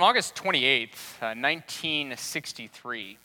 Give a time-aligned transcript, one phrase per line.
[0.00, 3.18] On August 28th, uh, 1963,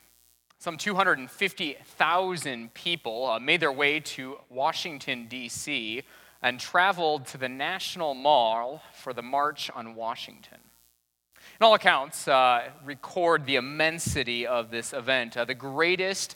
[0.60, 6.04] some 250,000 people uh, made their way to Washington, D.C.,
[6.42, 10.58] and traveled to the National Mall for the March on Washington.
[10.58, 16.36] And all accounts uh, record the immensity of this event, uh, the greatest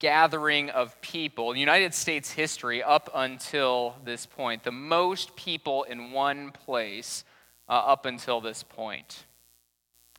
[0.00, 6.10] gathering of people in United States history up until this point, the most people in
[6.10, 7.24] one place
[7.70, 9.24] uh, up until this point.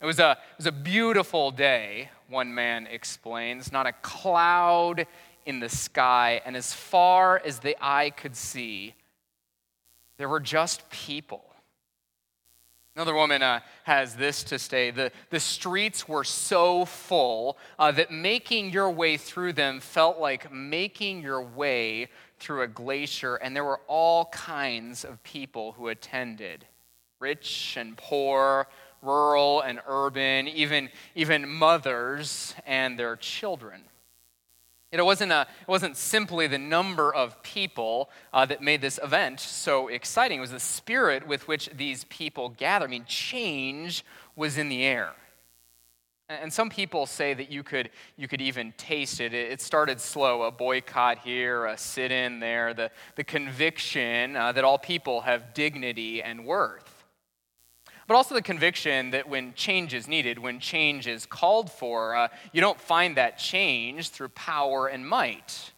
[0.01, 5.05] It was, a, it was a beautiful day, one man explains, not a cloud
[5.45, 8.95] in the sky, and as far as the eye could see,
[10.17, 11.43] there were just people.
[12.95, 18.11] Another woman uh, has this to say the, the streets were so full uh, that
[18.11, 22.07] making your way through them felt like making your way
[22.39, 26.65] through a glacier, and there were all kinds of people who attended
[27.19, 28.67] rich and poor,
[29.01, 33.81] rural and urban, even, even mothers and their children.
[34.91, 39.39] It wasn't, a, it wasn't simply the number of people uh, that made this event
[39.39, 40.39] so exciting.
[40.39, 42.85] It was the spirit with which these people gathered.
[42.85, 44.03] I mean, change
[44.35, 45.13] was in the air.
[46.27, 49.33] And some people say that you could, you could even taste it.
[49.33, 54.63] It started slow a boycott here, a sit in there, the, the conviction uh, that
[54.63, 56.98] all people have dignity and worth
[58.09, 62.27] but also the conviction that when change is needed, when change is called for, uh,
[62.51, 65.71] you don't find that change through power and might.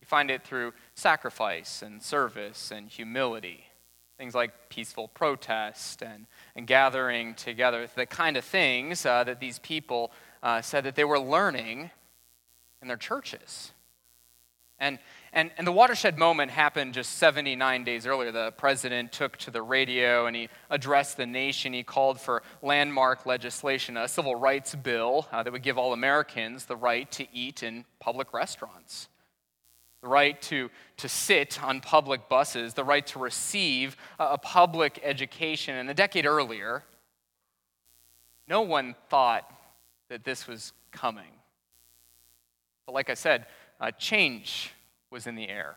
[0.00, 3.64] You find it through sacrifice and service and humility.
[4.16, 9.58] Things like peaceful protest and, and gathering together, the kind of things uh, that these
[9.58, 11.90] people uh, said that they were learning
[12.80, 13.72] in their churches.
[14.78, 14.98] And,
[15.32, 18.30] and, and the watershed moment happened just 79 days earlier.
[18.30, 21.72] The president took to the radio and he addressed the nation.
[21.72, 26.66] He called for landmark legislation, a civil rights bill uh, that would give all Americans
[26.66, 29.08] the right to eat in public restaurants,
[30.02, 35.00] the right to, to sit on public buses, the right to receive a, a public
[35.02, 35.74] education.
[35.76, 36.82] And a decade earlier,
[38.46, 39.50] no one thought
[40.10, 41.24] that this was coming.
[42.84, 43.46] But like I said,
[43.80, 44.72] uh, change
[45.10, 45.76] was in the air.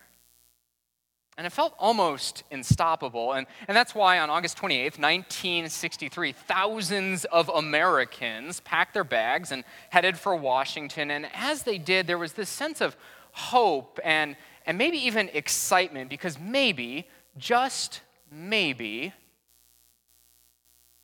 [1.37, 3.31] And it felt almost unstoppable.
[3.31, 9.63] And, and that's why on August 28th, 1963, thousands of Americans packed their bags and
[9.89, 11.09] headed for Washington.
[11.11, 12.97] And as they did, there was this sense of
[13.31, 14.35] hope and,
[14.65, 19.13] and maybe even excitement because maybe, just maybe,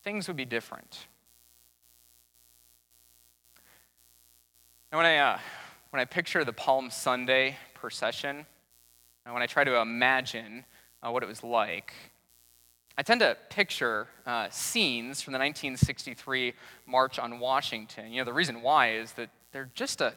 [0.04, 1.08] things would be different.
[4.92, 5.40] And when I, uh,
[5.96, 8.46] when I picture the Palm Sunday procession,
[9.26, 10.66] and when I try to imagine
[11.02, 11.94] uh, what it was like,
[12.98, 16.52] I tend to picture uh, scenes from the 1963
[16.86, 18.12] March on Washington.
[18.12, 20.08] You know, the reason why is that they're just a,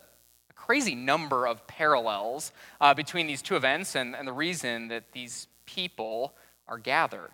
[0.50, 2.50] a crazy number of parallels
[2.80, 6.34] uh, between these two events and, and the reason that these people
[6.66, 7.30] are gathered.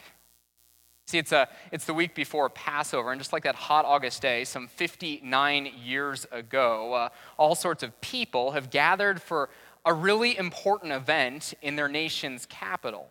[1.07, 4.45] See, it's, a, it's the week before Passover, and just like that hot August day,
[4.45, 9.51] some 59 years ago, uh, all sorts of people have gathered for
[9.85, 13.11] a really important event in their nation's capital.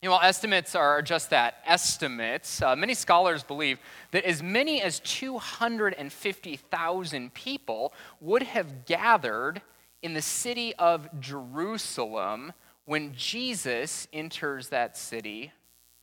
[0.00, 2.62] You know, estimates are just that estimates.
[2.62, 3.80] Uh, many scholars believe
[4.12, 9.60] that as many as 250,000 people would have gathered
[10.02, 12.52] in the city of Jerusalem
[12.84, 15.50] when Jesus enters that city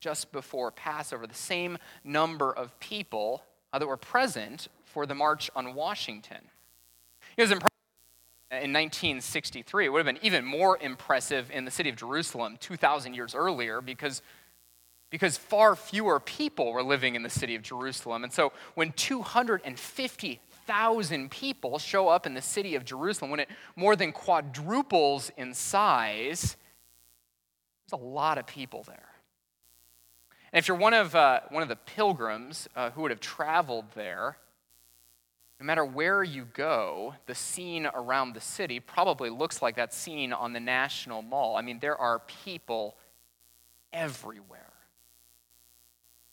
[0.04, 3.42] just before Passover, the same number of people
[3.72, 6.50] uh, that were present for the March on Washington.
[7.38, 7.72] It was impressive
[8.52, 9.86] in 1963.
[9.86, 13.80] It would have been even more impressive in the city of Jerusalem 2,000 years earlier
[13.80, 14.22] because,
[15.10, 18.26] because far fewer people were living in the city of Jerusalem.
[18.26, 23.48] And so when 250,000 people show up in the city of Jerusalem, when it
[23.78, 26.58] more than quadruples in size,
[27.88, 29.13] there's a lot of people there.
[30.54, 33.86] And if you're one of, uh, one of the pilgrims uh, who would have traveled
[33.96, 34.38] there,
[35.60, 40.32] no matter where you go, the scene around the city probably looks like that scene
[40.32, 41.56] on the National Mall.
[41.56, 42.96] I mean, there are people
[43.92, 44.60] everywhere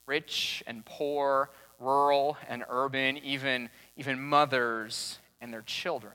[0.06, 6.12] rich and poor, rural and urban, even, even mothers and their children.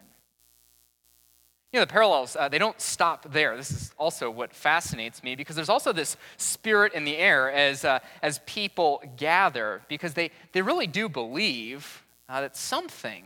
[1.75, 3.57] You know, the parallels, uh, they don't stop there.
[3.57, 7.83] This is also what fascinates me because there's also this spirit in the air as,
[7.83, 13.25] uh, as people gather because they, they really do believe uh, that something,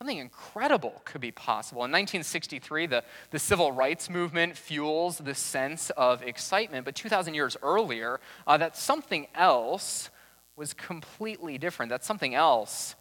[0.00, 1.82] something incredible could be possible.
[1.82, 7.56] In 1963, the, the civil rights movement fuels this sense of excitement, but 2,000 years
[7.62, 8.18] earlier,
[8.48, 10.10] uh, that something else
[10.56, 12.96] was completely different, that something else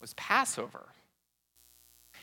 [0.00, 0.86] was Passover.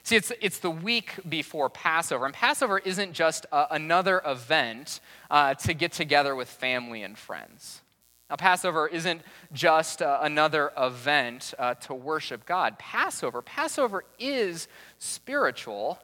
[0.06, 5.00] See, it's, it's the week before Passover, and Passover isn't just uh, another event
[5.31, 7.81] uh, to get together with family and friends.
[8.30, 12.78] Now, Passover isn't just uh, another event uh, to worship God.
[12.78, 14.68] Passover, Passover is
[15.00, 15.98] spiritual,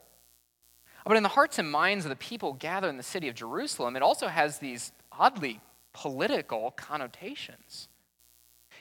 [1.06, 3.95] but in the hearts and minds of the people gathered in the city of Jerusalem,
[3.95, 5.62] it also has these oddly
[5.94, 7.88] political connotations.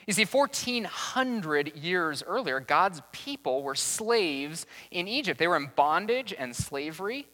[0.07, 5.39] You see, 1,400 years earlier, God's people were slaves in Egypt.
[5.39, 7.27] They were in bondage and slavery,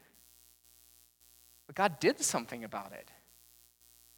[1.66, 3.10] but God did something about it.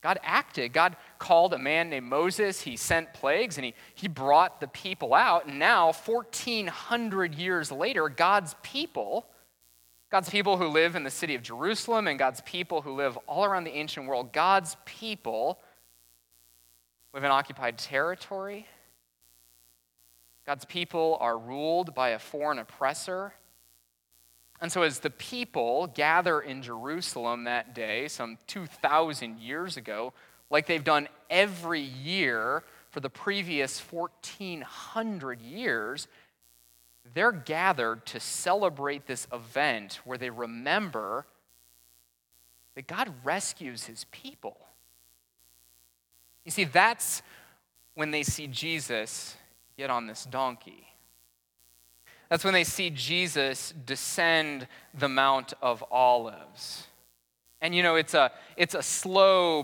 [0.02, 0.72] God acted.
[0.72, 2.62] God called a man named Moses.
[2.62, 5.46] He sent plagues and he, he brought the people out.
[5.46, 9.28] And now, 1,400 years later, God's people,
[10.10, 13.44] God's people who live in the city of Jerusalem and God's people who live all
[13.44, 15.60] around the ancient world, God's people
[17.14, 18.68] live in occupied territory.
[20.46, 23.34] God's people are ruled by a foreign oppressor.
[24.62, 30.14] And so, as the people gather in Jerusalem that day, some 2,000 years ago,
[30.50, 36.08] like they've done every year for the previous 1,400 years,
[37.14, 41.26] they're gathered to celebrate this event where they remember
[42.76, 44.58] that God rescues his people.
[46.50, 47.22] You see, that's
[47.94, 49.38] when they see Jesus
[49.78, 50.88] get on this donkey.
[52.28, 54.68] That's when they see Jesus descend
[54.98, 56.88] the Mount of Olives.
[57.62, 59.62] And you know, it's a, it's a slow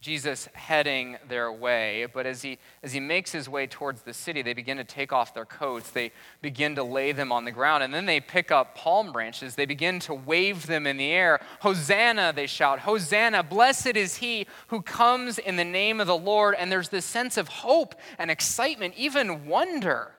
[0.00, 4.42] Jesus heading their way, but as he, as he makes his way towards the city,
[4.42, 5.90] they begin to take off their coats.
[5.90, 9.56] They begin to lay them on the ground, and then they pick up palm branches.
[9.56, 11.40] They begin to wave them in the air.
[11.60, 16.54] Hosanna, they shout, Hosanna, blessed is he who comes in the name of the Lord.
[16.56, 20.12] And there's this sense of hope and excitement, even wonder.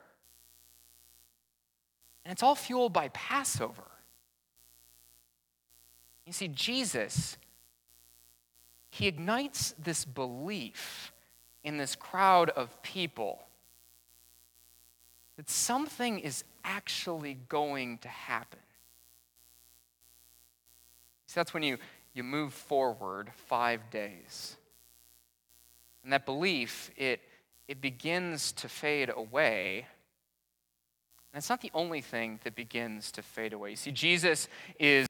[2.25, 3.85] And it's all fueled by Passover.
[6.25, 7.37] You see, Jesus,
[8.89, 11.11] he ignites this belief
[11.63, 13.43] in this crowd of people
[15.37, 18.59] that something is actually going to happen.
[21.27, 21.77] So that's when you,
[22.13, 24.57] you move forward five days.
[26.03, 27.21] And that belief, it,
[27.67, 29.85] it begins to fade away
[31.31, 33.71] and it's not the only thing that begins to fade away.
[33.71, 34.47] You see, Jesus
[34.79, 35.07] is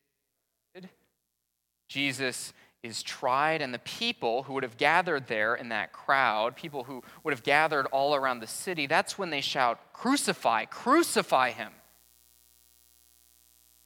[1.87, 6.85] Jesus is tried, and the people who would have gathered there in that crowd, people
[6.85, 11.73] who would have gathered all around the city, that's when they shout, Crucify, crucify him.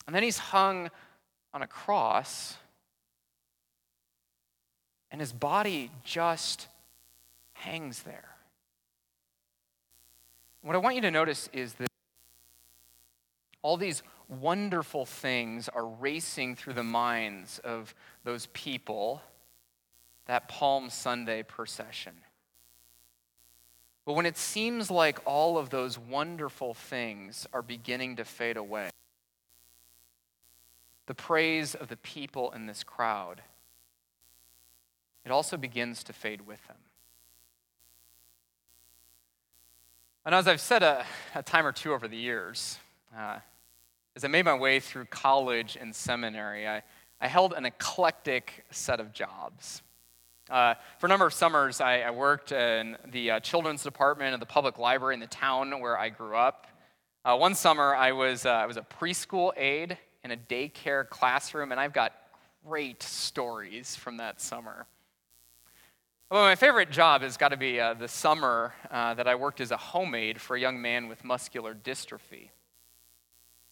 [0.06, 0.92] And then he's hung
[1.54, 2.58] on a cross,
[5.12, 6.68] and his body just
[7.54, 8.30] hangs there.
[10.62, 11.88] What I want you to notice is that
[13.64, 19.22] all these wonderful things are racing through the minds of those people
[20.26, 22.14] that Palm Sunday procession.
[24.06, 28.90] But when it seems like all of those wonderful things are beginning to fade away,
[31.06, 33.42] the praise of the people in this crowd,
[35.26, 36.78] it also begins to fade with them.
[40.26, 41.06] And as I've said a,
[41.36, 42.78] a time or two over the years,
[43.18, 43.40] uh,
[44.16, 46.84] as I made my way through college and seminary, I,
[47.20, 49.82] I held an eclectic set of jobs.
[50.50, 54.40] Uh, for a number of summers, I, I worked in the uh, children's department of
[54.40, 56.68] the public library in the town where I grew up.
[57.26, 61.72] Uh, one summer, I was, uh, I was a preschool aide in a daycare classroom,
[61.72, 62.14] and I've got
[62.68, 64.86] great stories from that summer.
[66.30, 69.62] Well, my favorite job has got to be uh, the summer uh, that I worked
[69.62, 72.50] as a home aide for a young man with muscular dystrophy.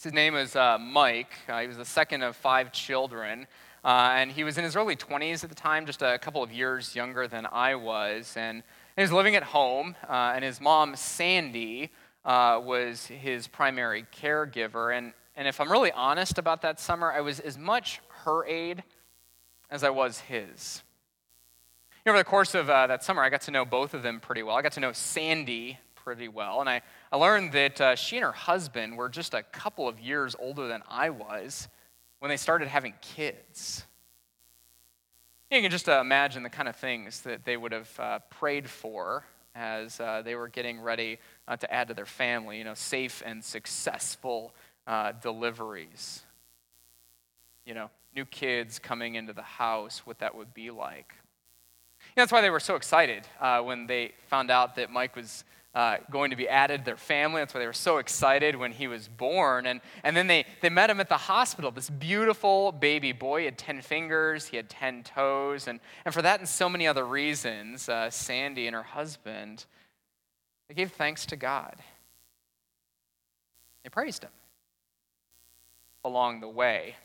[0.03, 1.31] His name was uh, Mike.
[1.48, 3.46] Uh, he was the second of five children.
[3.86, 6.51] Uh, and he was in his early 20s at the time, just a couple of
[6.51, 8.34] years younger than I was.
[8.36, 8.63] And
[8.96, 11.91] he was living at home, uh, and his mom, Sandy,
[12.25, 14.98] uh, was his primary caregiver.
[14.98, 18.81] And, and if I'm really honest about that summer, I was as much her aide
[19.70, 20.81] as I was his.
[22.08, 24.41] Over the course of uh, that summer, I got to know both of them pretty
[24.41, 24.55] well.
[24.55, 26.60] I got to know Sandy pretty well.
[26.60, 26.81] And I,
[27.12, 30.68] I learned that uh, she and her husband were just a couple of years older
[30.68, 31.68] than I was
[32.20, 33.84] when they started having kids.
[35.50, 38.70] You can just uh, imagine the kind of things that they would have uh, prayed
[38.70, 42.74] for as uh, they were getting ready uh, to add to their family, you know,
[42.75, 44.53] safe and successful
[44.88, 46.24] uh, deliveries.
[47.65, 51.13] You know, new kids coming into the house, what that would be like.
[52.15, 53.27] that's why they were so excited
[53.63, 57.42] when they found out that Mike was uh, going to be added to their family.
[57.42, 59.66] That's why they were so excited when he was born.
[59.66, 61.72] And, and then they, they met him at the hospital.
[61.72, 63.40] This beautiful baby boy.
[63.40, 65.68] He had 10 fingers, he had 10 toes.
[65.68, 69.66] And, and for that and so many other reasons, uh, Sandy and her husband,
[70.68, 71.75] they gave thanks to God.
[73.84, 74.32] They praised him
[76.04, 76.96] along the way.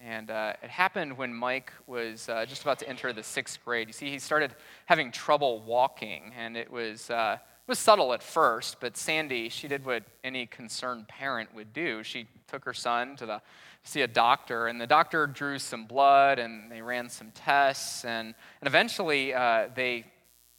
[0.00, 3.86] And uh, it happened when Mike was uh, just about to enter the sixth grade.
[3.86, 4.54] You see, he started
[4.86, 7.36] having trouble walking, and it was, uh,
[7.70, 12.02] was subtle at first, but Sandy, she did what any concerned parent would do.
[12.02, 13.40] She took her son to the,
[13.84, 18.34] see a doctor, and the doctor drew some blood, and they ran some tests, and,
[18.60, 20.04] and eventually uh, they,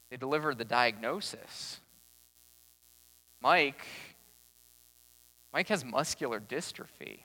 [0.09, 1.81] they delivered the diagnosis.
[3.41, 3.85] Mike,
[5.51, 7.19] Mike has muscular dystrophy.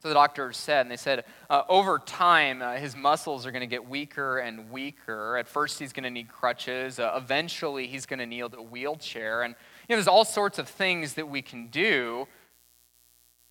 [0.00, 3.60] So the doctors said, and they said, uh, over time, uh, his muscles are going
[3.60, 5.36] to get weaker and weaker.
[5.36, 6.98] At first, he's going to need crutches.
[6.98, 9.42] Uh, eventually, he's going to need a wheelchair.
[9.42, 9.54] And
[9.88, 12.26] you know, there's all sorts of things that we can do.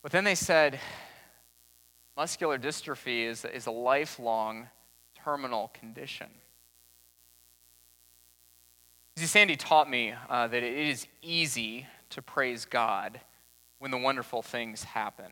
[0.01, 0.79] But then they said,
[2.17, 4.69] muscular dystrophy is, is a lifelong
[5.23, 6.27] terminal condition.
[9.15, 13.19] You See, Sandy taught me uh, that it is easy to praise God
[13.77, 15.31] when the wonderful things happen.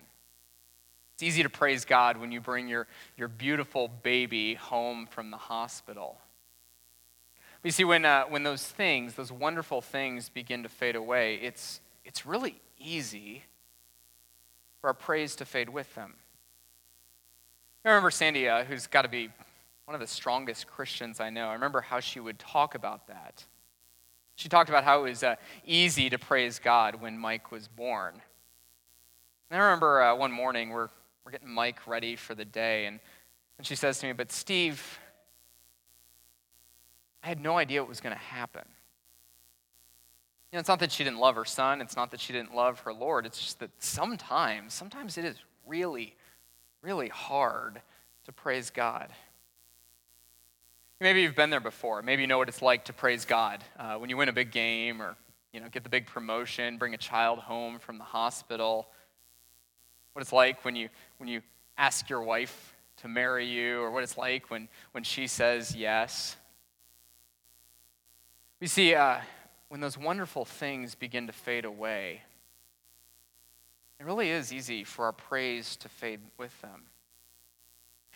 [1.17, 2.85] It's easy to praise God when you bring your,
[3.17, 6.19] your beautiful baby home from the hospital.
[7.59, 11.39] But you see, when, uh, when those things, those wonderful things begin to fade away,
[11.41, 13.41] it's, it's really easy
[14.79, 16.13] for our praise to fade with them.
[17.83, 19.29] I remember Sandy, uh, who's got to be
[19.85, 21.47] one of the strongest Christians I know.
[21.47, 23.43] I remember how she would talk about that.
[24.35, 28.21] She talked about how it was uh, easy to praise God when Mike was born.
[29.49, 30.89] And I remember uh, one morning we're
[31.27, 32.85] we're getting Mike ready for the day.
[32.85, 33.01] And,
[33.57, 34.97] and she says to me, But Steve,
[37.21, 38.63] I had no idea what was going to happen.
[40.49, 42.55] You know, it's not that she didn't love her son, it's not that she didn't
[42.55, 43.25] love her Lord.
[43.25, 46.15] It's just that sometimes, sometimes it is really,
[46.81, 47.81] really hard
[48.23, 49.09] to praise God.
[51.01, 52.01] Maybe you've been there before.
[52.03, 54.51] Maybe you know what it's like to praise God uh, when you win a big
[54.51, 55.17] game or
[55.51, 58.87] you know, get the big promotion, bring a child home from the hospital
[60.17, 61.41] what it's like when you, when you
[61.77, 66.35] ask your wife to marry you, or what it's like when, when she says yes.
[68.59, 69.19] We see uh,
[69.69, 72.21] when those wonderful things begin to fade away,
[73.99, 76.83] it really is easy for our praise to fade with them.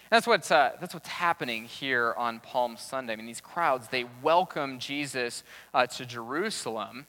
[0.09, 3.13] That's what's, uh, that's what's happening here on Palm Sunday.
[3.13, 5.43] I mean, these crowds, they welcome Jesus
[5.73, 7.05] uh, to Jerusalem,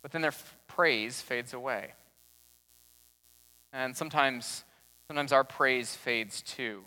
[0.00, 1.92] but then their f- praise fades away.
[3.72, 4.64] And sometimes,
[5.06, 6.84] sometimes our praise fades too.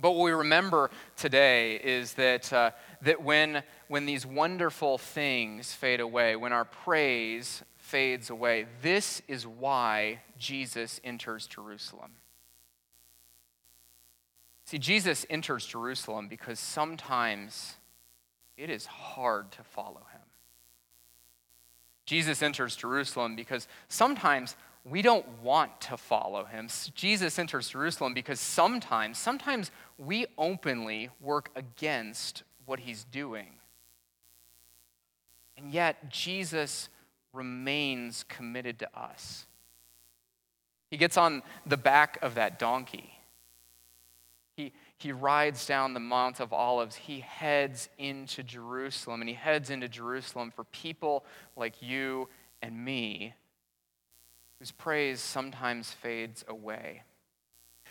[0.00, 2.70] But what we remember today is that, uh,
[3.02, 9.46] that when, when these wonderful things fade away, when our praise fades away, this is
[9.46, 12.12] why Jesus enters Jerusalem.
[14.64, 17.74] See, Jesus enters Jerusalem because sometimes
[18.56, 20.20] it is hard to follow him.
[22.06, 26.68] Jesus enters Jerusalem because sometimes we don't want to follow him.
[26.94, 33.50] Jesus enters Jerusalem because sometimes, sometimes we openly work against what he's doing.
[35.56, 36.88] And yet, Jesus
[37.32, 39.46] remains committed to us.
[40.90, 43.18] He gets on the back of that donkey.
[44.56, 46.96] He, he rides down the Mount of Olives.
[46.96, 51.24] He heads into Jerusalem, and he heads into Jerusalem for people
[51.56, 52.28] like you
[52.60, 53.34] and me
[54.62, 57.02] whose praise sometimes fades away.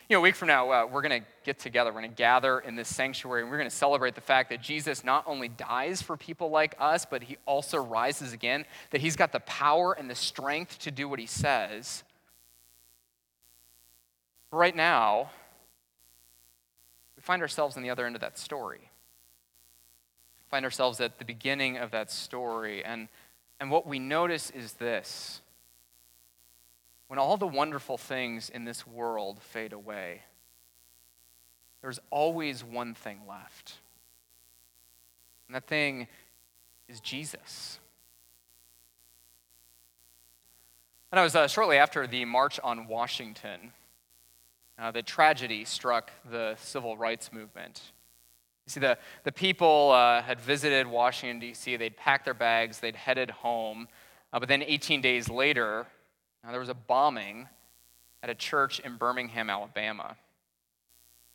[0.07, 1.91] You know, a week from now, uh, we're going to get together.
[1.91, 4.61] We're going to gather in this sanctuary, and we're going to celebrate the fact that
[4.61, 9.17] Jesus not only dies for people like us, but he also rises again, that he's
[9.17, 12.05] got the power and the strength to do what he says.
[14.49, 15.29] Right now,
[17.17, 18.89] we find ourselves on the other end of that story.
[20.49, 23.09] Find ourselves at the beginning of that story, and,
[23.59, 25.41] and what we notice is this
[27.11, 30.21] when all the wonderful things in this world fade away,
[31.81, 33.73] there's always one thing left.
[35.45, 36.07] And that thing
[36.87, 37.79] is Jesus.
[41.11, 43.73] And I was uh, shortly after the March on Washington,
[44.79, 47.81] uh, the tragedy struck the civil rights movement.
[48.67, 52.95] You see, the, the people uh, had visited Washington, D.C., they'd packed their bags, they'd
[52.95, 53.89] headed home.
[54.31, 55.87] Uh, but then 18 days later,
[56.43, 57.47] now, there was a bombing
[58.23, 60.15] at a church in Birmingham, Alabama.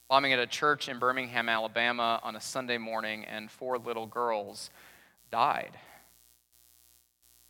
[0.08, 4.70] bombing at a church in Birmingham, Alabama on a Sunday morning, and four little girls
[5.30, 5.78] died.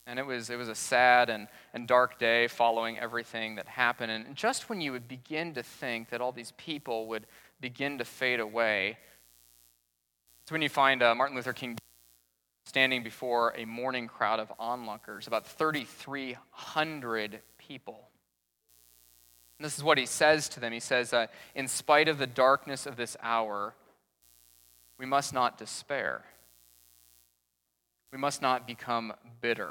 [0.06, 4.12] And it was, it was a sad and, and dark day following everything that happened.
[4.12, 7.26] And just when you would begin to think that all these people would
[7.60, 8.98] begin to fade away,
[10.42, 11.76] it's when you find uh, Martin Luther King
[12.66, 18.08] standing before a mourning crowd of onlookers, about 3,300 people.
[19.58, 20.72] And this is what he says to them.
[20.72, 23.74] He says, uh, In spite of the darkness of this hour,
[24.98, 26.24] we must not despair.
[28.12, 29.70] We must not become bitter.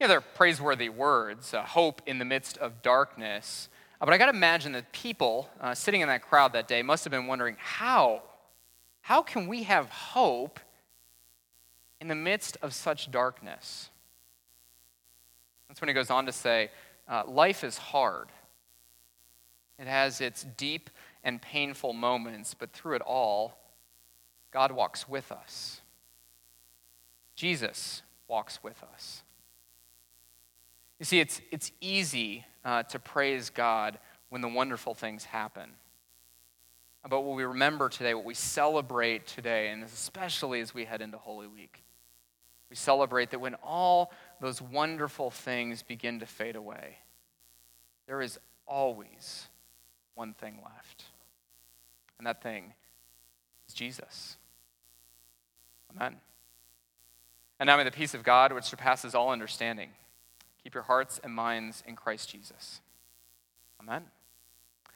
[0.00, 3.68] You know, they're praiseworthy words, uh, hope in the midst of darkness.
[4.00, 6.82] Uh, but I got to imagine that people uh, sitting in that crowd that day
[6.82, 8.22] must have been wondering how?
[9.02, 10.58] How can we have hope
[12.02, 13.88] in the midst of such darkness?
[15.68, 16.70] That's when he goes on to say,
[17.08, 18.26] uh, life is hard.
[19.78, 20.90] It has its deep
[21.22, 23.56] and painful moments, but through it all,
[24.50, 25.80] God walks with us.
[27.36, 29.22] Jesus walks with us.
[30.98, 35.70] You see, it's, it's easy uh, to praise God when the wonderful things happen.
[37.08, 41.18] But what we remember today, what we celebrate today, and especially as we head into
[41.18, 41.82] Holy Week,
[42.72, 44.10] we celebrate that when all
[44.40, 46.96] those wonderful things begin to fade away,
[48.06, 49.48] there is always
[50.14, 51.04] one thing left.
[52.16, 52.72] And that thing
[53.68, 54.38] is Jesus.
[55.94, 56.16] Amen.
[57.60, 59.90] And now may the peace of God, which surpasses all understanding,
[60.62, 62.80] Keep your hearts and minds in Christ Jesus.
[63.82, 64.04] Amen.